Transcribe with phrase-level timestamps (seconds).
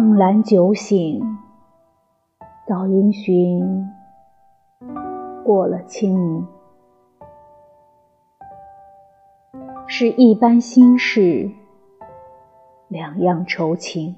[0.00, 1.20] 梦阑酒醒，
[2.68, 3.84] 早因寻
[5.44, 6.46] 过了清明。
[9.88, 11.50] 是一般心事，
[12.86, 14.14] 两样愁情。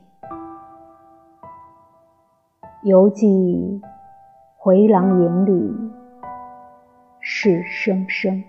[2.83, 3.81] 犹记
[4.59, 5.75] 回廊影里，
[7.21, 8.45] 事声声。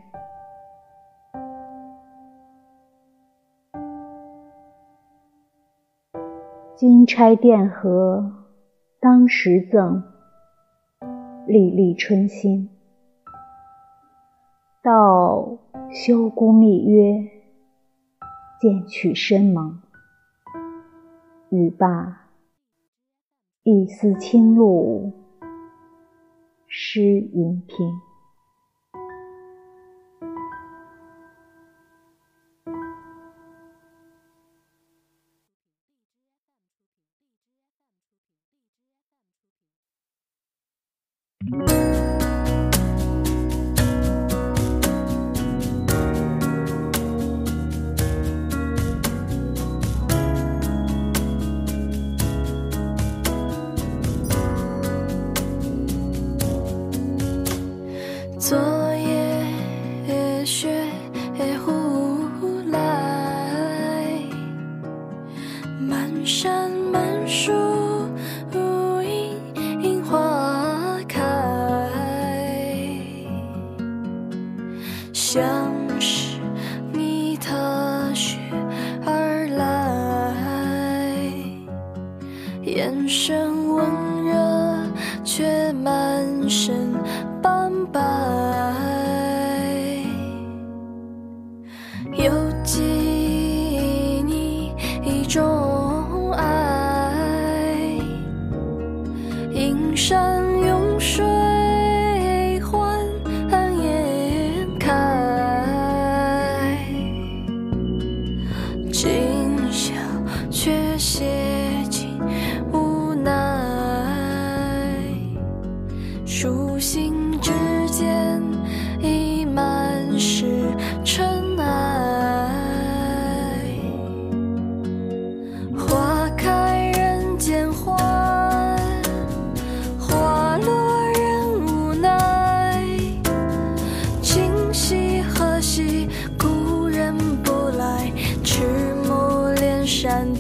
[6.82, 8.48] 金钗钿盒
[9.00, 10.02] 当时赠，
[11.46, 12.72] 粒粒春心。
[14.82, 15.60] 到
[15.92, 17.30] 休姑密约，
[18.60, 19.80] 渐取深盟。
[21.52, 22.32] 语罢，
[23.62, 25.14] 一丝清露
[26.66, 28.11] 湿银屏。
[58.42, 58.81] 做
[82.64, 83.86] 眼神温
[84.24, 84.34] 热，
[85.24, 86.94] 却满身
[87.42, 89.01] 斑白。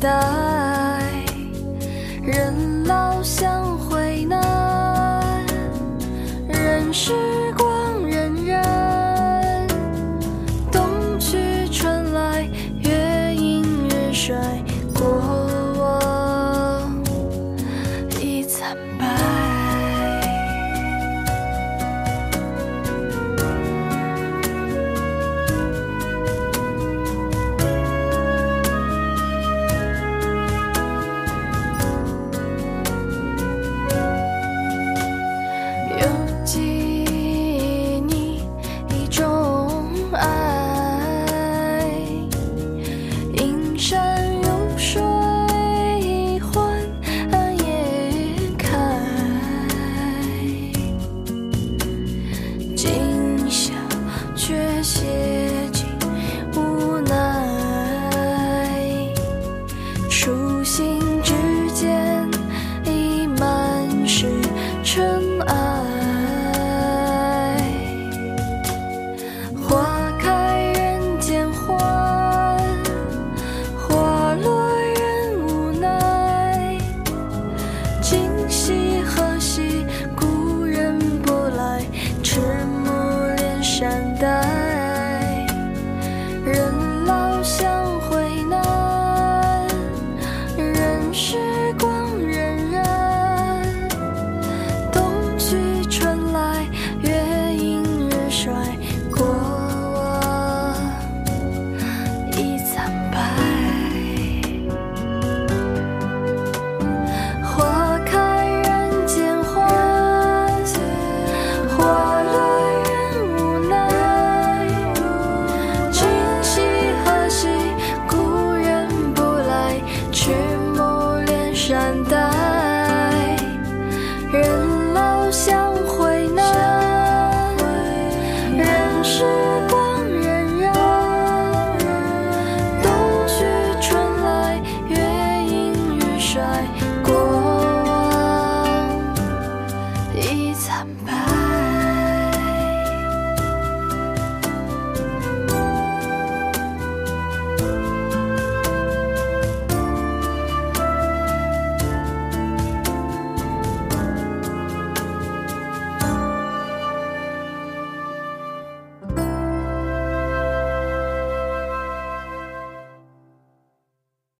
[0.02, 0.41] 다